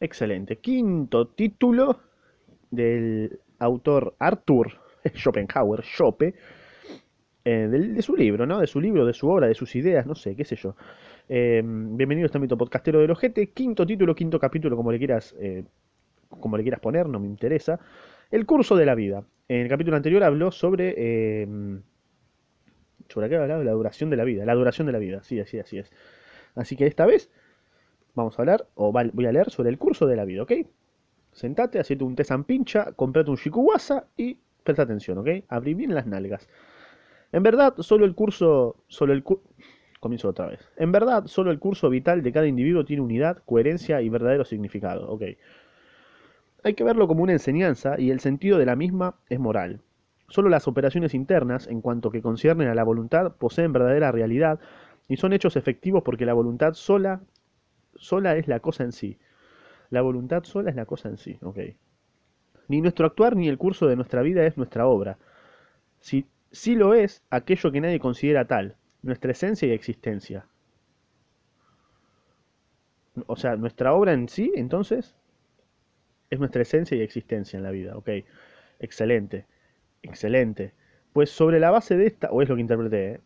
Excelente. 0.00 0.56
Quinto 0.56 1.28
título 1.28 2.00
del 2.70 3.38
autor 3.58 4.14
Arthur 4.18 4.72
Schopenhauer, 5.14 5.82
Schope, 5.82 6.34
eh, 7.44 7.68
de, 7.68 8.02
su 8.02 8.16
libro, 8.16 8.44
¿no? 8.44 8.60
De 8.60 8.66
su 8.66 8.80
libro, 8.80 9.06
de 9.06 9.14
su 9.14 9.28
obra, 9.28 9.46
de 9.46 9.54
sus 9.54 9.74
ideas, 9.76 10.04
no 10.04 10.14
sé, 10.14 10.34
qué 10.36 10.44
sé 10.44 10.56
yo. 10.56 10.76
Eh, 11.28 11.62
bienvenido 11.64 12.24
a 12.24 12.26
este 12.26 12.38
ámbito 12.38 12.58
podcastero 12.58 13.00
del 13.00 13.10
ojete. 13.10 13.48
Quinto 13.50 13.86
título, 13.86 14.14
quinto 14.14 14.38
capítulo, 14.38 14.76
como 14.76 14.92
le 14.92 14.98
quieras, 14.98 15.34
eh, 15.40 15.64
como 16.28 16.56
le 16.56 16.62
quieras 16.62 16.80
poner, 16.80 17.08
no 17.08 17.18
me 17.18 17.26
interesa. 17.26 17.80
El 18.30 18.44
curso 18.44 18.76
de 18.76 18.84
la 18.84 18.94
vida. 18.94 19.24
En 19.48 19.60
el 19.60 19.68
capítulo 19.68 19.96
anterior 19.96 20.24
habló 20.24 20.50
sobre... 20.50 20.94
eh, 20.96 21.46
¿Sobre 23.08 23.28
qué 23.28 23.36
hablaba? 23.36 23.62
La 23.62 23.72
duración 23.72 24.10
de 24.10 24.16
la 24.16 24.24
vida. 24.24 24.44
La 24.44 24.54
duración 24.54 24.86
de 24.86 24.92
la 24.92 24.98
vida, 24.98 25.22
sí, 25.22 25.38
así, 25.38 25.60
así 25.60 25.78
es. 25.78 25.92
Así 26.56 26.76
que 26.76 26.86
esta 26.86 27.06
vez 27.06 27.30
vamos 28.16 28.38
a 28.38 28.42
hablar, 28.42 28.66
o 28.74 28.92
voy 28.92 29.26
a 29.26 29.32
leer 29.32 29.50
sobre 29.50 29.70
el 29.70 29.78
curso 29.78 30.06
de 30.06 30.16
la 30.16 30.24
vida, 30.24 30.42
¿ok? 30.42 30.52
Sentate, 31.32 31.78
hacete 31.78 32.04
un 32.04 32.16
té 32.16 32.24
pincha, 32.46 32.92
comprate 32.92 33.30
un 33.30 33.36
shikuwasa 33.36 34.06
y 34.16 34.38
presta 34.64 34.82
atención, 34.84 35.18
¿ok? 35.18 35.28
Abrí 35.48 35.74
bien 35.74 35.94
las 35.94 36.06
nalgas. 36.06 36.48
En 37.32 37.42
verdad, 37.42 37.74
solo 37.78 38.04
el 38.06 38.14
curso, 38.14 38.76
solo 38.88 39.12
el 39.12 39.22
cu- 39.22 39.42
comienzo 40.00 40.28
otra 40.28 40.48
vez. 40.48 40.60
En 40.76 40.92
verdad, 40.92 41.26
solo 41.26 41.50
el 41.50 41.58
curso 41.58 41.90
vital 41.90 42.22
de 42.22 42.32
cada 42.32 42.46
individuo 42.48 42.84
tiene 42.84 43.02
unidad, 43.02 43.38
coherencia 43.46 44.02
y 44.02 44.08
verdadero 44.08 44.44
significado, 44.44 45.08
¿ok? 45.10 45.22
Hay 46.62 46.74
que 46.74 46.84
verlo 46.84 47.08
como 47.08 47.22
una 47.22 47.32
enseñanza 47.32 47.98
y 47.98 48.10
el 48.10 48.20
sentido 48.20 48.58
de 48.58 48.66
la 48.66 48.76
misma 48.76 49.14
es 49.30 49.38
moral. 49.38 49.80
Solo 50.28 50.48
las 50.50 50.66
operaciones 50.68 51.14
internas, 51.14 51.66
en 51.68 51.80
cuanto 51.80 52.10
que 52.10 52.20
conciernen 52.22 52.68
a 52.68 52.74
la 52.74 52.84
voluntad, 52.84 53.32
poseen 53.36 53.72
verdadera 53.72 54.12
realidad 54.12 54.58
y 55.08 55.16
son 55.16 55.32
hechos 55.32 55.56
efectivos 55.56 56.02
porque 56.02 56.26
la 56.26 56.34
voluntad 56.34 56.74
sola, 56.74 57.20
sola 57.98 58.36
es 58.36 58.48
la 58.48 58.60
cosa 58.60 58.84
en 58.84 58.92
sí. 58.92 59.18
La 59.90 60.02
voluntad 60.02 60.44
sola 60.44 60.70
es 60.70 60.76
la 60.76 60.86
cosa 60.86 61.08
en 61.08 61.16
sí, 61.16 61.38
¿ok? 61.42 61.58
Ni 62.68 62.80
nuestro 62.80 63.06
actuar 63.06 63.36
ni 63.36 63.48
el 63.48 63.58
curso 63.58 63.86
de 63.86 63.96
nuestra 63.96 64.22
vida 64.22 64.44
es 64.46 64.56
nuestra 64.56 64.86
obra. 64.86 65.18
Si, 66.00 66.26
sí 66.50 66.74
lo 66.74 66.94
es 66.94 67.22
aquello 67.30 67.70
que 67.70 67.80
nadie 67.80 68.00
considera 68.00 68.46
tal, 68.46 68.76
nuestra 69.02 69.32
esencia 69.32 69.68
y 69.68 69.72
existencia. 69.72 70.46
O 73.26 73.36
sea, 73.36 73.56
nuestra 73.56 73.94
obra 73.94 74.12
en 74.12 74.28
sí, 74.28 74.52
entonces, 74.56 75.14
es 76.30 76.38
nuestra 76.38 76.62
esencia 76.62 76.96
y 76.96 77.00
existencia 77.02 77.56
en 77.56 77.62
la 77.62 77.70
vida, 77.70 77.96
¿ok? 77.96 78.10
Excelente, 78.80 79.46
excelente. 80.02 80.74
Pues 81.12 81.30
sobre 81.30 81.60
la 81.60 81.70
base 81.70 81.96
de 81.96 82.06
esta, 82.06 82.30
o 82.30 82.42
es 82.42 82.48
lo 82.48 82.56
que 82.56 82.60
interpreté, 82.60 83.14
¿eh? 83.14 83.20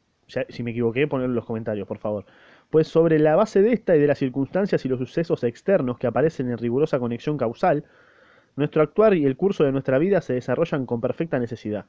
Si 0.49 0.63
me 0.63 0.71
equivoqué, 0.71 1.09
ponedlo 1.09 1.31
en 1.31 1.35
los 1.35 1.45
comentarios, 1.45 1.89
por 1.89 1.99
favor. 1.99 2.25
Pues 2.71 2.87
sobre 2.89 3.19
la 3.19 3.37
base 3.37 3.63
de 3.63 3.73
esta 3.73 3.97
y 3.97 4.01
de 4.01 4.07
las 4.07 4.19
circunstancias 4.19 4.85
y 4.85 4.89
los 4.89 4.99
sucesos 4.99 5.43
externos 5.45 5.99
que 5.99 6.07
aparecen 6.07 6.51
en 6.51 6.59
rigurosa 6.59 6.99
conexión 6.99 7.37
causal, 7.37 7.85
nuestro 8.57 8.83
actuar 8.83 9.15
y 9.15 9.27
el 9.27 9.37
curso 9.37 9.65
de 9.65 9.73
nuestra 9.73 9.99
vida 9.99 10.21
se 10.21 10.35
desarrollan 10.35 10.87
con 10.87 11.01
perfecta 11.01 11.39
necesidad. 11.39 11.87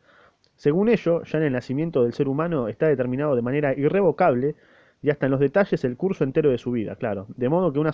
Según 0.56 0.90
ello, 0.90 1.24
ya 1.24 1.38
en 1.38 1.46
el 1.46 1.54
nacimiento 1.54 2.04
del 2.04 2.14
ser 2.14 2.28
humano 2.28 2.68
está 2.68 2.88
determinado 2.88 3.36
de 3.36 3.42
manera 3.42 3.74
irrevocable 3.78 4.56
y 5.02 5.10
hasta 5.10 5.26
en 5.26 5.32
los 5.32 5.40
detalles 5.40 5.84
el 5.84 5.98
curso 5.98 6.24
entero 6.24 6.50
de 6.52 6.58
su 6.58 6.72
vida, 6.72 6.96
claro, 6.96 7.28
de 7.36 7.50
modo 7.50 7.74
que 7.74 7.80
una 7.80 7.92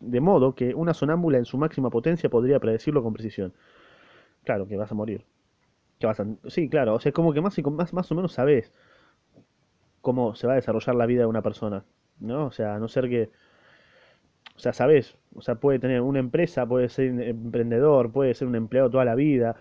de 0.00 0.20
modo 0.20 0.54
que 0.54 0.74
una 0.74 0.94
sonámbula 0.94 1.38
en 1.38 1.44
su 1.44 1.58
máxima 1.58 1.90
potencia 1.90 2.30
podría 2.30 2.58
predecirlo 2.58 3.02
con 3.02 3.12
precisión. 3.12 3.52
Claro, 4.44 4.66
que 4.66 4.76
vas 4.76 4.90
a 4.90 4.94
morir. 4.94 5.24
Que 5.98 6.06
vas 6.06 6.20
a... 6.20 6.26
Sí, 6.48 6.68
claro, 6.68 6.94
o 6.94 7.00
sea, 7.00 7.12
como 7.12 7.32
que 7.32 7.40
más, 7.40 7.58
y 7.58 7.62
más, 7.62 7.92
más 7.92 8.10
o 8.10 8.14
menos 8.14 8.32
sabes 8.32 8.72
cómo 10.00 10.34
se 10.34 10.46
va 10.46 10.54
a 10.54 10.56
desarrollar 10.56 10.94
la 10.94 11.06
vida 11.06 11.20
de 11.22 11.26
una 11.26 11.42
persona, 11.42 11.84
¿no? 12.20 12.46
O 12.46 12.50
sea, 12.50 12.74
a 12.74 12.78
no 12.78 12.88
ser 12.88 13.08
que, 13.08 13.30
o 14.56 14.58
sea, 14.58 14.72
sabes, 14.72 15.16
o 15.34 15.42
sea, 15.42 15.56
puede 15.56 15.78
tener 15.78 16.00
una 16.00 16.18
empresa, 16.18 16.66
puede 16.66 16.88
ser 16.88 17.06
emprendedor, 17.22 18.12
puede 18.12 18.34
ser 18.34 18.48
un 18.48 18.56
empleado 18.56 18.90
toda 18.90 19.04
la 19.04 19.14
vida, 19.14 19.56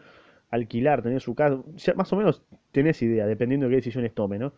alquilar, 0.49 1.01
tener 1.01 1.21
su 1.21 1.35
casa, 1.35 1.61
sea, 1.77 1.93
más 1.93 2.11
o 2.13 2.15
menos 2.15 2.43
tenés 2.71 3.01
idea, 3.01 3.25
dependiendo 3.27 3.67
de 3.67 3.71
qué 3.71 3.75
decisiones 3.77 4.13
tome, 4.13 4.39
¿no? 4.39 4.53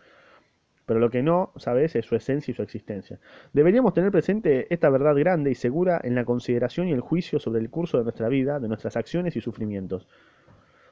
Pero 0.85 0.99
lo 0.99 1.09
que 1.09 1.21
no 1.21 1.53
sabes 1.55 1.95
es 1.95 2.05
su 2.05 2.15
esencia 2.15 2.51
y 2.51 2.55
su 2.55 2.63
existencia. 2.63 3.19
Deberíamos 3.53 3.93
tener 3.93 4.11
presente 4.11 4.67
esta 4.73 4.89
verdad 4.89 5.15
grande 5.15 5.51
y 5.51 5.55
segura 5.55 6.01
en 6.03 6.15
la 6.15 6.25
consideración 6.25 6.87
y 6.87 6.91
el 6.91 7.01
juicio 7.01 7.39
sobre 7.39 7.61
el 7.61 7.69
curso 7.69 7.97
de 7.97 8.03
nuestra 8.03 8.27
vida, 8.27 8.59
de 8.59 8.67
nuestras 8.67 8.97
acciones 8.97 9.35
y 9.35 9.41
sufrimientos. 9.41 10.07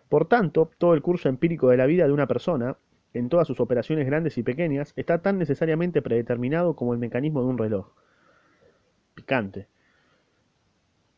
Por 0.07 0.27
tanto, 0.27 0.71
todo 0.77 0.93
el 0.93 1.01
curso 1.01 1.27
empírico 1.27 1.69
de 1.69 1.77
la 1.77 1.85
vida 1.85 2.05
de 2.05 2.13
una 2.13 2.27
persona, 2.27 2.77
en 3.13 3.29
todas 3.29 3.47
sus 3.47 3.59
operaciones 3.59 4.05
grandes 4.05 4.37
y 4.37 4.43
pequeñas, 4.43 4.93
está 4.95 5.21
tan 5.21 5.37
necesariamente 5.37 6.01
predeterminado 6.01 6.75
como 6.75 6.93
el 6.93 6.99
mecanismo 6.99 7.41
de 7.41 7.47
un 7.47 7.57
reloj. 7.57 7.87
Picante, 9.15 9.67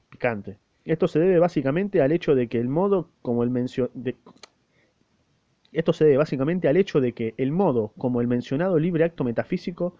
picante. 0.09 0.57
Esto 0.85 1.07
se 1.07 1.19
debe 1.19 1.39
básicamente 1.39 2.01
al 2.01 2.11
hecho 2.11 2.33
de 2.33 2.47
que 2.47 2.59
el 2.59 2.67
modo 2.67 3.09
como 3.21 3.43
el 3.43 3.51
esto 5.71 5.93
se 5.93 6.05
debe 6.05 6.17
básicamente 6.17 6.67
al 6.67 6.77
hecho 6.77 6.99
de 6.99 7.13
que 7.13 7.33
el 7.37 7.51
modo 7.51 7.93
como 7.97 8.19
el 8.21 8.27
mencionado 8.27 8.77
libre 8.77 9.03
acto 9.03 9.23
metafísico 9.23 9.95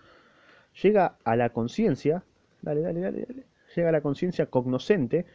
llega 0.82 1.18
a 1.24 1.36
la 1.36 1.50
conciencia, 1.52 2.24
dale, 2.62 2.82
dale, 2.82 3.00
dale, 3.00 3.26
dale, 3.28 3.46
llega 3.76 3.90
a 3.90 3.92
la 3.92 4.02
conciencia 4.02 4.48
cognoscente, 4.48 5.26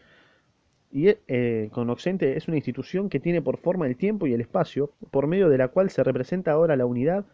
y 0.90 1.08
eh, 1.08 1.68
cognoscente 1.72 2.36
es 2.36 2.48
una 2.48 2.56
institución 2.56 3.08
que 3.08 3.20
tiene 3.20 3.42
por 3.42 3.58
forma 3.58 3.86
el 3.86 3.96
tiempo 3.96 4.26
y 4.26 4.32
el 4.32 4.40
espacio, 4.40 4.92
por 5.10 5.26
medio 5.26 5.48
de 5.48 5.58
la 5.58 5.68
cual 5.68 5.90
se 5.90 6.02
representa 6.04 6.52
ahora 6.52 6.76
la 6.76 6.86
unidad 6.86 7.26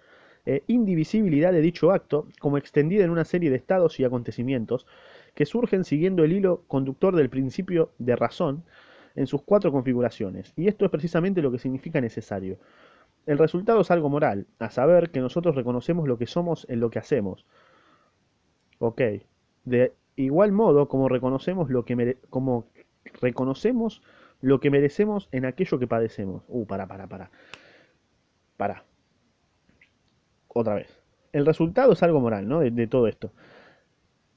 e 0.45 0.65
indivisibilidad 0.67 1.53
de 1.53 1.61
dicho 1.61 1.93
acto, 1.93 2.27
como 2.41 2.59
extendida 2.59 3.05
en 3.05 3.11
una 3.11 3.25
serie 3.25 3.51
de 3.51 3.57
estados 3.57 4.01
y 4.01 4.05
acontecimientos 4.05 4.87
que 5.35 5.47
surgen 5.47 5.85
siguiendo 5.85 6.25
el 6.25 6.33
hilo 6.33 6.65
conductor 6.67 7.15
del 7.15 7.31
principio 7.31 7.91
de 7.99 8.17
razón 8.17 8.65
en 9.15 9.27
sus 9.27 9.43
cuatro 9.43 9.71
configuraciones. 9.71 10.53
Y 10.57 10.69
esto 10.69 10.85
es 10.85 10.91
precisamente 10.91 11.43
lo 11.43 11.53
que 11.53 11.59
significa 11.59 12.01
necesario. 12.01 12.59
El 13.27 13.39
resultado 13.39 13.83
es 13.83 13.91
algo 13.93 14.09
moral, 14.09 14.47
a 14.59 14.71
saber 14.71 15.11
que 15.11 15.21
nosotros 15.21 15.55
reconocemos 15.55 16.09
lo 16.09 16.19
que 16.19 16.27
somos 16.27 16.67
en 16.69 16.81
lo 16.81 16.91
que 16.91 16.99
hacemos, 16.99 17.47
Ok. 18.83 19.01
De 19.65 19.95
igual 20.17 20.51
modo 20.51 20.89
como 20.89 21.09
reconocemos 21.09 21.71
lo 21.71 21.85
que 21.85 22.19
como 22.31 22.67
reconocemos 23.21 24.03
lo 24.41 24.61
que 24.61 24.71
merecemos 24.71 25.29
en 25.33 25.45
aquello 25.45 25.79
que 25.79 25.87
padecemos. 25.87 26.43
Uh, 26.49 26.67
para, 26.67 26.87
para, 26.87 27.07
para. 27.07 27.31
Para. 28.57 28.85
Otra 30.49 30.75
vez. 30.75 31.01
El 31.33 31.47
resultado 31.47 31.93
es 31.93 32.03
algo 32.03 32.21
moral, 32.21 32.49
¿no? 32.49 32.61
De, 32.61 32.87
todo 32.87 33.07
esto. 33.07 33.33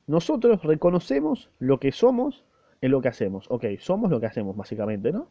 Nosotros 0.07 0.63
reconocemos 0.63 1.49
lo 1.59 1.79
que 1.79 1.91
somos 1.91 2.45
en 2.81 2.91
lo 2.91 3.01
que 3.01 3.09
hacemos. 3.09 3.47
Ok, 3.49 3.65
somos 3.79 4.09
lo 4.09 4.19
que 4.19 4.27
hacemos, 4.27 4.55
básicamente, 4.55 5.11
¿no? 5.11 5.29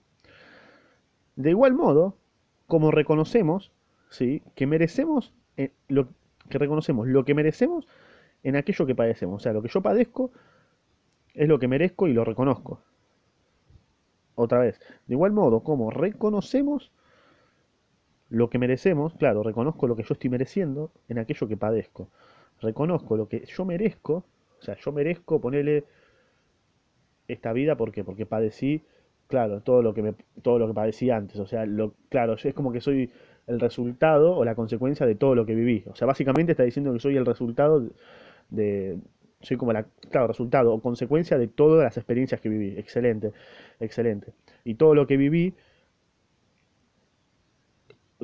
De 1.37 1.51
igual 1.51 1.72
modo, 1.72 2.19
como 2.66 2.91
reconocemos, 2.91 3.72
¿sí? 4.11 4.43
Que 4.55 4.66
merecemos 4.66 5.33
eh, 5.56 5.72
lo 5.89 6.09
que 6.49 6.59
reconocemos 6.59 7.09
lo 7.09 7.25
que 7.25 7.33
merecemos 7.33 7.87
en 8.43 8.56
aquello 8.56 8.84
que 8.84 8.95
padecemos. 8.95 9.37
O 9.37 9.43
sea, 9.43 9.53
lo 9.53 9.62
que 9.62 9.69
yo 9.69 9.81
padezco 9.81 10.33
es 11.33 11.49
lo 11.49 11.59
que 11.59 11.69
merezco 11.69 12.06
y 12.06 12.12
lo 12.12 12.25
reconozco. 12.25 12.81
Otra 14.34 14.59
vez, 14.59 14.81
de 15.06 15.15
igual 15.15 15.33
modo 15.33 15.61
como 15.61 15.91
reconocemos 15.91 16.91
lo 18.31 18.50
que 18.50 18.59
merecemos, 18.59 19.15
claro, 19.15 19.43
reconozco 19.43 19.87
lo 19.87 19.97
que 19.97 20.03
yo 20.03 20.15
estoy 20.15 20.31
mereciendo 20.31 20.91
en 21.09 21.19
aquello 21.19 21.47
que 21.47 21.56
padezco. 21.56 22.09
Reconozco 22.61 23.17
lo 23.17 23.28
que 23.28 23.45
yo 23.47 23.65
merezco, 23.65 24.25
o 24.61 24.62
sea, 24.62 24.77
yo 24.77 24.93
merezco 24.93 25.41
ponerle 25.41 25.84
esta 27.28 27.53
vida 27.53 27.77
porque 27.77 28.05
porque 28.05 28.27
padecí, 28.27 28.83
claro, 29.28 29.61
todo 29.61 29.83
lo 29.83 29.95
que 29.95 30.03
me 30.03 30.15
todo 30.43 30.59
lo 30.59 30.66
que 30.66 30.75
padecí 30.75 31.11
antes, 31.11 31.39
o 31.39 31.47
sea, 31.47 31.66
lo 31.66 31.95
claro, 32.09 32.34
es 32.34 32.55
como 32.55 32.72
que 32.72 32.81
soy 32.81 33.11
el 33.47 33.61
resultado 33.61 34.37
o 34.37 34.45
la 34.45 34.55
consecuencia 34.55 35.06
de 35.06 35.15
todo 35.15 35.34
lo 35.34 35.47
que 35.47 35.55
viví. 35.55 35.84
O 35.87 35.95
sea, 35.95 36.06
básicamente 36.06 36.53
está 36.53 36.62
diciendo 36.65 36.93
que 36.93 37.01
soy 37.01 37.16
el 37.16 37.27
resultado 37.27 37.87
de 38.51 38.99
soy 39.44 39.56
como 39.56 39.72
la 39.72 39.84
claro, 40.10 40.27
resultado 40.28 40.72
o 40.75 40.81
consecuencia 40.82 41.38
de 41.38 41.49
todas 41.49 41.84
las 41.84 41.97
experiencias 41.97 42.41
que 42.41 42.49
viví. 42.49 42.78
Excelente, 42.78 43.33
excelente. 43.80 44.33
Y 44.65 44.74
todo 44.77 44.95
lo 44.95 45.07
que 45.07 45.16
viví 45.16 45.54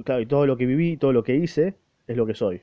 Claro, 0.04 0.20
y 0.20 0.26
todo 0.26 0.46
lo 0.46 0.56
que 0.56 0.66
viví, 0.66 0.96
todo 0.96 1.12
lo 1.12 1.22
que 1.22 1.34
hice, 1.36 1.74
es 2.06 2.16
lo 2.16 2.26
que 2.26 2.34
soy. 2.34 2.60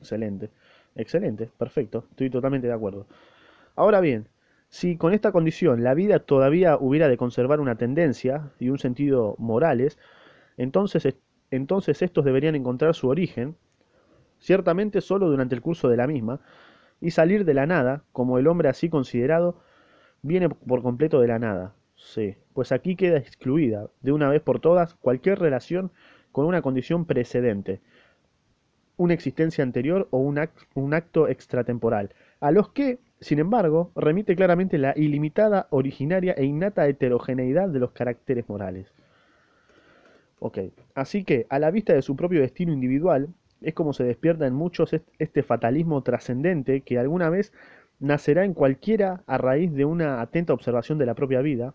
Excelente. 0.00 0.50
Excelente, 0.96 1.50
perfecto. 1.58 2.06
Estoy 2.10 2.30
totalmente 2.30 2.66
de 2.68 2.72
acuerdo. 2.72 3.06
Ahora 3.76 4.00
bien, 4.00 4.28
si 4.70 4.96
con 4.96 5.14
esta 5.14 5.32
condición 5.32 5.84
la 5.84 5.94
vida 5.94 6.20
todavía 6.20 6.78
hubiera 6.78 7.08
de 7.08 7.16
conservar 7.18 7.60
una 7.60 7.76
tendencia 7.76 8.50
y 8.60 8.70
un 8.70 8.78
sentido 8.78 9.36
morales, 9.38 9.98
entonces, 10.58 11.06
es- 11.06 11.16
entonces 11.50 12.02
estos 12.02 12.24
deberían 12.24 12.56
encontrar 12.56 12.94
su 12.94 13.08
origen, 13.08 13.56
ciertamente 14.38 15.00
solo 15.00 15.28
durante 15.28 15.54
el 15.54 15.62
curso 15.62 15.88
de 15.88 15.96
la 15.96 16.06
misma, 16.06 16.40
y 17.00 17.10
salir 17.10 17.44
de 17.44 17.54
la 17.54 17.66
nada, 17.66 18.02
como 18.12 18.38
el 18.38 18.46
hombre 18.46 18.68
así 18.68 18.88
considerado 18.88 19.58
viene 20.22 20.48
por 20.48 20.82
completo 20.82 21.20
de 21.20 21.28
la 21.28 21.38
nada. 21.38 21.74
Sí, 21.94 22.36
pues 22.52 22.72
aquí 22.72 22.96
queda 22.96 23.18
excluida, 23.18 23.88
de 24.02 24.12
una 24.12 24.28
vez 24.28 24.42
por 24.42 24.60
todas, 24.60 24.94
cualquier 24.94 25.38
relación 25.38 25.90
con 26.32 26.46
una 26.46 26.62
condición 26.62 27.06
precedente, 27.06 27.80
una 28.96 29.14
existencia 29.14 29.64
anterior 29.64 30.08
o 30.10 30.18
un, 30.18 30.38
un 30.74 30.94
acto 30.94 31.28
extratemporal, 31.28 32.14
a 32.40 32.50
los 32.50 32.70
que, 32.70 32.98
sin 33.20 33.38
embargo, 33.38 33.90
remite 33.96 34.36
claramente 34.36 34.78
la 34.78 34.92
ilimitada, 34.96 35.66
originaria 35.70 36.34
e 36.34 36.44
innata 36.44 36.86
heterogeneidad 36.86 37.68
de 37.68 37.80
los 37.80 37.92
caracteres 37.92 38.48
morales. 38.48 38.92
Ok, 40.38 40.58
así 40.94 41.24
que, 41.24 41.46
a 41.48 41.58
la 41.58 41.70
vista 41.70 41.94
de 41.94 42.02
su 42.02 42.14
propio 42.14 42.40
destino 42.40 42.72
individual, 42.72 43.28
es 43.66 43.74
como 43.74 43.92
se 43.92 44.04
despierta 44.04 44.46
en 44.46 44.54
muchos 44.54 44.94
este 45.18 45.42
fatalismo 45.42 46.00
trascendente 46.04 46.82
que 46.82 47.00
alguna 47.00 47.30
vez 47.30 47.52
nacerá 47.98 48.44
en 48.44 48.54
cualquiera 48.54 49.24
a 49.26 49.38
raíz 49.38 49.72
de 49.72 49.84
una 49.84 50.20
atenta 50.20 50.52
observación 50.52 50.98
de 50.98 51.06
la 51.06 51.14
propia 51.14 51.40
vida, 51.40 51.74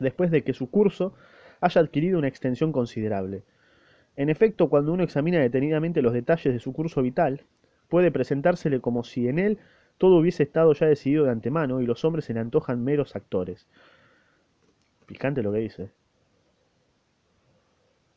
después 0.00 0.32
de 0.32 0.42
que 0.42 0.54
su 0.54 0.68
curso 0.70 1.14
haya 1.60 1.80
adquirido 1.80 2.18
una 2.18 2.26
extensión 2.26 2.72
considerable. 2.72 3.44
En 4.16 4.28
efecto, 4.28 4.68
cuando 4.68 4.92
uno 4.92 5.04
examina 5.04 5.38
detenidamente 5.38 6.02
los 6.02 6.14
detalles 6.14 6.52
de 6.52 6.58
su 6.58 6.72
curso 6.72 7.00
vital, 7.00 7.42
puede 7.88 8.10
presentársele 8.10 8.80
como 8.80 9.04
si 9.04 9.28
en 9.28 9.38
él 9.38 9.58
todo 9.98 10.16
hubiese 10.16 10.42
estado 10.42 10.72
ya 10.72 10.86
decidido 10.86 11.26
de 11.26 11.30
antemano 11.30 11.80
y 11.80 11.86
los 11.86 12.04
hombres 12.04 12.24
se 12.24 12.34
le 12.34 12.40
antojan 12.40 12.82
meros 12.82 13.14
actores. 13.14 13.68
Picante 15.06 15.44
lo 15.44 15.52
que 15.52 15.58
dice. 15.58 15.90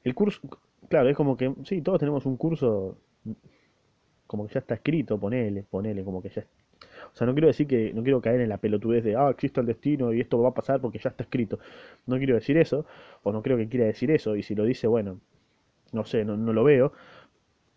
El 0.03 0.15
curso, 0.15 0.41
claro, 0.89 1.09
es 1.09 1.15
como 1.15 1.37
que, 1.37 1.53
sí, 1.63 1.81
todos 1.81 1.99
tenemos 1.99 2.25
un 2.25 2.37
curso 2.37 2.97
como 4.27 4.45
que 4.47 4.53
ya 4.53 4.59
está 4.59 4.75
escrito, 4.75 5.19
ponele, 5.19 5.63
ponele, 5.63 6.03
como 6.03 6.21
que 6.21 6.29
ya... 6.29 6.45
O 7.13 7.15
sea, 7.17 7.25
no 7.25 7.33
quiero 7.33 7.47
decir 7.47 7.65
que, 7.65 7.91
no 7.93 8.03
quiero 8.03 8.21
caer 8.21 8.41
en 8.41 8.49
la 8.49 8.57
pelotudez 8.57 9.03
de, 9.03 9.15
ah, 9.15 9.29
existe 9.31 9.59
el 9.61 9.65
destino 9.65 10.13
y 10.13 10.21
esto 10.21 10.39
va 10.39 10.49
a 10.49 10.53
pasar 10.53 10.79
porque 10.81 10.99
ya 10.99 11.09
está 11.09 11.23
escrito. 11.23 11.57
No 12.05 12.17
quiero 12.17 12.35
decir 12.35 12.57
eso, 12.57 12.85
o 13.23 13.31
no 13.31 13.41
creo 13.41 13.57
que 13.57 13.67
quiera 13.67 13.85
decir 13.85 14.11
eso, 14.11 14.35
y 14.35 14.43
si 14.43 14.53
lo 14.53 14.63
dice, 14.65 14.85
bueno, 14.85 15.19
no 15.93 16.05
sé, 16.05 16.25
no, 16.25 16.35
lo 16.35 16.63
veo, 16.63 16.93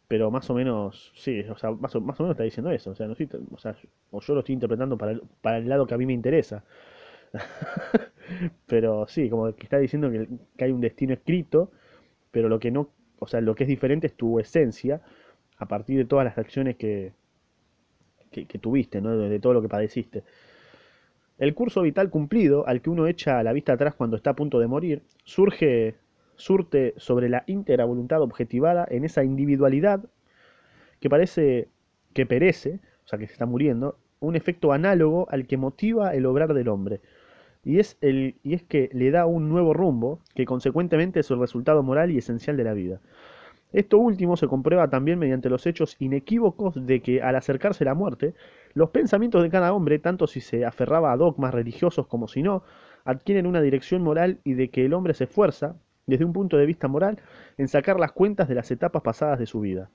pero 0.09 0.31
más 0.31 0.51
o 0.51 0.55
menos, 0.55 1.13
sí, 1.15 1.41
o 1.49 1.56
sea, 1.56 1.71
más 1.71 1.95
o, 1.95 2.01
menos 2.01 2.31
está 2.31 2.43
diciendo 2.43 2.71
eso, 2.73 2.91
o 2.91 2.95
sea, 2.95 3.06
no 3.06 3.15
o, 3.53 3.59
sea, 3.59 3.77
o 4.11 4.21
yo 4.21 4.35
lo 4.35 4.41
estoy 4.41 4.55
interpretando 4.55 4.99
para 4.99 5.13
el, 5.13 5.23
para 5.41 5.59
el 5.59 5.69
lado 5.69 5.87
que 5.87 5.95
a 5.95 5.99
mí 5.99 6.06
me 6.06 6.13
interesa. 6.13 6.65
pero 8.67 9.06
sí, 9.06 9.31
como 9.31 9.55
que 9.55 9.63
está 9.63 9.79
diciendo 9.79 10.11
que 10.11 10.65
hay 10.65 10.73
un 10.73 10.81
destino 10.81 11.15
escrito, 11.15 11.71
pero 12.31 12.49
lo 12.49 12.59
que 12.59 12.71
no, 12.71 12.91
o 13.20 13.28
sea, 13.28 13.40
lo 13.40 13.55
que 13.55 13.64
es 13.64 13.69
diferente 13.69 14.08
es 14.08 14.14
tu 14.14 14.40
esencia 14.40 15.00
a 15.58 15.67
partir 15.67 15.99
de 15.99 16.05
todas 16.05 16.25
las 16.25 16.37
acciones 16.38 16.76
que, 16.76 17.12
que, 18.31 18.58
tuviste, 18.58 19.00
¿no? 19.00 19.17
de, 19.17 19.38
todo 19.38 19.52
lo 19.52 19.62
que 19.62 19.69
padeciste. 19.69 20.25
El 21.38 21.55
curso 21.55 21.82
vital 21.82 22.11
cumplido, 22.11 22.67
al 22.67 22.82
que 22.82 22.90
uno 22.90 23.06
echa 23.06 23.43
la 23.43 23.52
vista 23.52 23.75
atrás 23.75 23.94
cuando 23.94 24.17
está 24.17 24.31
a 24.31 24.37
punto 24.37 24.58
de 24.58 24.67
morir, 24.67 25.02
surge, 25.25 25.94
surte 26.37 26.94
sobre 26.96 27.28
la 27.28 27.44
íntegra 27.46 27.84
voluntad 27.84 28.22
objetivada 28.22 28.87
en 28.90 29.05
esa 29.05 29.22
individualidad 29.22 30.05
que 30.99 31.08
parece 31.08 31.69
que 32.14 32.26
perece, 32.26 32.81
o 33.05 33.08
sea, 33.08 33.19
que 33.19 33.26
se 33.26 33.32
está 33.32 33.46
muriendo, 33.46 33.99
un 34.20 34.37
efecto 34.37 34.72
análogo 34.72 35.26
al 35.31 35.46
que 35.46 35.56
motiva 35.56 36.14
el 36.14 36.26
obrar 36.26 36.52
del 36.55 36.69
hombre. 36.69 37.00
Y 37.62 37.79
es, 37.79 37.99
el, 38.01 38.37
y 38.43 38.55
es 38.55 38.62
que 38.62 38.89
le 38.93 39.11
da 39.11 39.27
un 39.27 39.49
nuevo 39.49 39.75
rumbo, 39.75 40.21
que 40.35 40.47
consecuentemente 40.47 41.21
es 41.21 41.31
el 41.31 41.39
resultado 41.39 41.83
moral 41.83 42.11
y 42.11 42.19
esencial 42.19 42.57
de 42.57 42.65
la 42.65 42.73
vida. 42.73 43.01
Esto 43.73 43.99
último 43.99 44.37
se 44.37 44.49
comprueba 44.49 44.91
también 44.91 45.19
mediante 45.19 45.49
los 45.49 45.67
hechos 45.67 45.95
inequívocos 46.01 46.75
de 46.87 47.01
que 47.03 47.23
al 47.23 47.37
acercarse 47.37 47.85
la 47.85 47.95
muerte, 47.95 48.35
los 48.75 48.91
pensamientos 48.91 49.43
de 49.43 49.51
cada 49.51 49.73
hombre, 49.73 50.01
tanto 50.01 50.27
si 50.27 50.41
se 50.41 50.65
aferraba 50.65 51.12
a 51.12 51.17
dogmas 51.17 51.55
religiosos 51.55 52.09
como 52.09 52.27
si 52.27 52.43
no, 52.43 52.65
adquieren 53.05 53.47
una 53.47 53.61
dirección 53.61 54.03
moral 54.03 54.41
y 54.43 54.55
de 54.55 54.71
que 54.71 54.85
el 54.85 54.95
hombre 54.95 55.15
se 55.15 55.25
esfuerza, 55.25 55.77
desde 56.06 56.25
un 56.25 56.33
punto 56.33 56.56
de 56.56 56.67
vista 56.67 56.89
moral, 56.89 57.21
en 57.59 57.69
sacar 57.69 58.01
las 58.01 58.11
cuentas 58.11 58.49
de 58.49 58.56
las 58.56 58.71
etapas 58.73 59.03
pasadas 59.03 59.39
de 59.39 59.47
su 59.47 59.61
vida. 59.61 59.91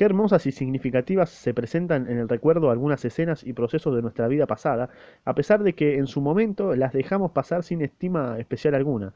Qué 0.00 0.06
hermosas 0.06 0.46
y 0.46 0.52
significativas 0.52 1.28
se 1.28 1.52
presentan 1.52 2.08
en 2.08 2.16
el 2.16 2.26
recuerdo 2.26 2.70
algunas 2.70 3.04
escenas 3.04 3.44
y 3.44 3.52
procesos 3.52 3.94
de 3.94 4.00
nuestra 4.00 4.28
vida 4.28 4.46
pasada, 4.46 4.88
a 5.26 5.34
pesar 5.34 5.62
de 5.62 5.74
que 5.74 5.98
en 5.98 6.06
su 6.06 6.22
momento 6.22 6.74
las 6.74 6.94
dejamos 6.94 7.32
pasar 7.32 7.64
sin 7.64 7.82
estima 7.82 8.38
especial 8.38 8.74
alguna. 8.74 9.12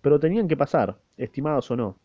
Pero 0.00 0.18
tenían 0.18 0.48
que 0.48 0.56
pasar, 0.56 0.96
estimados 1.18 1.70
o 1.70 1.76
no 1.76 1.98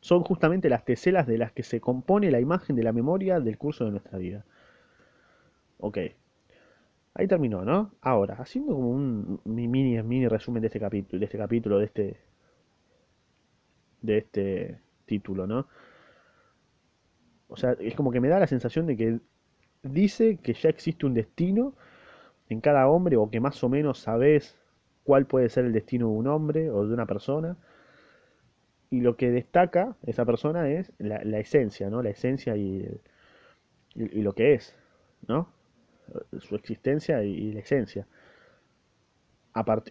son 0.00 0.22
justamente 0.22 0.68
las 0.68 0.84
teselas 0.84 1.26
de 1.26 1.38
las 1.38 1.50
que 1.52 1.62
se 1.62 1.80
compone 1.80 2.30
la 2.30 2.40
imagen 2.40 2.76
de 2.76 2.82
la 2.82 2.92
memoria 2.92 3.40
del 3.40 3.56
curso 3.56 3.86
de 3.86 3.92
nuestra 3.92 4.18
vida. 4.18 4.44
Ok. 5.78 5.96
Ahí 7.14 7.26
terminó, 7.26 7.64
¿no? 7.64 7.92
Ahora, 8.02 8.34
haciendo 8.34 8.74
como 8.74 8.90
un 8.90 9.40
mini, 9.46 10.02
mini 10.02 10.28
resumen 10.28 10.60
de 10.60 10.66
este 10.66 10.78
capítulo, 10.78 11.18
de 11.20 11.24
este 11.24 11.38
capítulo, 11.38 11.78
de 11.78 11.86
este. 11.86 12.20
de 14.02 14.18
este 14.18 14.78
título, 15.06 15.46
¿no? 15.46 15.66
O 17.48 17.56
sea, 17.56 17.76
es 17.80 17.94
como 17.94 18.10
que 18.10 18.20
me 18.20 18.28
da 18.28 18.38
la 18.38 18.46
sensación 18.46 18.86
de 18.86 18.96
que 18.96 19.20
dice 19.82 20.38
que 20.38 20.54
ya 20.54 20.68
existe 20.68 21.06
un 21.06 21.14
destino 21.14 21.74
en 22.48 22.60
cada 22.60 22.88
hombre, 22.88 23.16
o 23.16 23.30
que 23.30 23.40
más 23.40 23.62
o 23.64 23.68
menos 23.68 23.98
sabes 23.98 24.56
cuál 25.04 25.26
puede 25.26 25.48
ser 25.48 25.64
el 25.64 25.72
destino 25.72 26.08
de 26.08 26.12
un 26.12 26.26
hombre 26.26 26.70
o 26.70 26.86
de 26.86 26.94
una 26.94 27.06
persona 27.06 27.56
y 28.90 29.00
lo 29.00 29.16
que 29.16 29.30
destaca 29.30 29.96
esa 30.06 30.24
persona 30.24 30.68
es 30.70 30.92
la, 30.98 31.38
esencia, 31.38 31.90
¿no? 31.90 32.02
La 32.02 32.10
esencia 32.10 32.56
y, 32.56 32.88
y, 33.94 34.22
lo 34.22 34.34
que 34.34 34.54
es, 34.54 34.74
¿no? 35.26 35.48
Su 36.38 36.54
existencia 36.54 37.22
y, 37.24 37.52
la 37.52 37.60
esencia. 37.60 38.06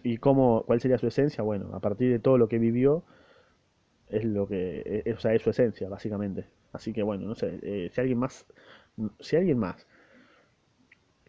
¿Y 0.02 0.18
cómo, 0.18 0.62
cuál 0.66 0.80
sería 0.80 0.98
su 0.98 1.08
esencia? 1.08 1.42
Bueno, 1.42 1.70
a 1.74 1.80
partir 1.80 2.10
de 2.10 2.18
todo 2.18 2.38
lo 2.38 2.48
que 2.48 2.58
vivió, 2.58 3.04
es 4.10 4.24
lo 4.24 4.46
que, 4.46 5.02
es, 5.04 5.16
o 5.16 5.20
sea, 5.20 5.34
es 5.34 5.42
su 5.42 5.50
esencia, 5.50 5.88
básicamente. 5.88 6.44
Así 6.72 6.92
que 6.92 7.02
bueno, 7.02 7.26
no 7.26 7.34
sé, 7.34 7.58
eh, 7.62 7.90
si 7.92 8.00
alguien 8.00 8.18
más, 8.18 8.46
si 9.20 9.36
alguien 9.36 9.58
más 9.58 9.86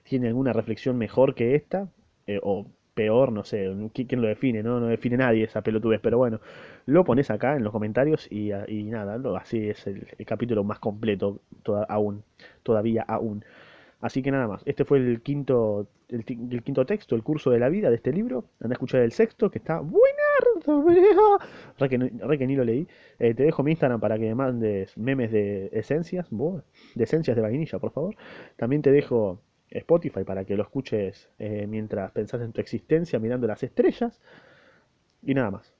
tiene 0.03 0.27
alguna 0.27 0.53
reflexión 0.53 0.97
mejor 0.97 1.35
que 1.35 1.55
esta, 1.55 1.89
eh, 2.27 2.39
o 2.41 2.67
peor, 2.93 3.31
no 3.31 3.43
sé, 3.43 3.71
quién 3.93 4.21
lo 4.21 4.27
define, 4.27 4.63
¿no? 4.63 4.79
No 4.79 4.87
define 4.87 5.17
nadie 5.17 5.43
esa 5.43 5.61
pelotudez, 5.61 6.01
pero 6.01 6.17
bueno, 6.17 6.41
lo 6.87 7.05
pones 7.05 7.29
acá 7.29 7.55
en 7.55 7.63
los 7.63 7.71
comentarios 7.71 8.27
y, 8.31 8.49
nada, 8.85 9.19
así 9.39 9.69
es 9.69 9.85
el, 9.85 10.07
capítulo 10.25 10.63
más 10.63 10.79
completo 10.79 11.41
aún, 11.87 12.23
todavía 12.63 13.03
aún. 13.07 13.45
Así 14.01 14.21
que 14.23 14.31
nada 14.31 14.47
más, 14.47 14.63
este 14.65 14.83
fue 14.83 14.97
el 14.97 15.21
quinto, 15.21 15.87
el, 16.09 16.23
quinto 16.25 16.85
texto, 16.85 17.15
el 17.15 17.23
curso 17.23 17.51
de 17.51 17.59
la 17.59 17.69
vida 17.69 17.89
de 17.89 17.97
este 17.97 18.11
libro. 18.11 18.45
Anda 18.59 18.73
a 18.73 18.77
escuchar 18.77 19.01
el 19.01 19.11
sexto, 19.11 19.51
que 19.51 19.59
está 19.59 19.79
buenardo, 19.79 20.16
re 21.77 21.89
que, 21.89 21.97
re 21.97 22.37
que 22.37 22.47
ni 22.47 22.55
lo 22.55 22.63
leí. 22.63 22.87
Eh, 23.19 23.33
te 23.33 23.43
dejo 23.43 23.63
mi 23.63 23.71
Instagram 23.71 23.99
para 23.99 24.17
que 24.17 24.25
me 24.25 24.35
mandes 24.35 24.97
memes 24.97 25.31
de 25.31 25.69
esencias, 25.71 26.27
de 26.29 27.03
esencias 27.03 27.35
de 27.35 27.41
vainilla, 27.41 27.79
por 27.79 27.91
favor. 27.91 28.15
También 28.55 28.81
te 28.81 28.91
dejo 28.91 29.41
Spotify 29.69 30.23
para 30.23 30.45
que 30.45 30.55
lo 30.55 30.63
escuches 30.63 31.29
eh, 31.39 31.65
mientras 31.67 32.11
pensás 32.11 32.41
en 32.41 32.51
tu 32.51 32.61
existencia 32.61 33.19
mirando 33.19 33.47
las 33.47 33.63
estrellas. 33.63 34.21
Y 35.23 35.33
nada 35.33 35.51
más. 35.51 35.73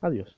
Adiós. 0.00 0.36